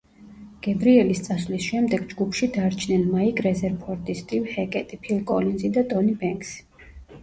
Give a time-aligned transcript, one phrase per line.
[0.67, 6.89] გებრიელის წასვლის შემდეგ, ჯგუფში დარჩნენ მაიკ რეზერფორდი, სტივ ჰეკეტი, ფილ კოლინზი და ტონი ბენქსი.